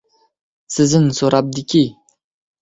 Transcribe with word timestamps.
Szin 0.75 1.05
so‘rabdiki: 1.19 1.83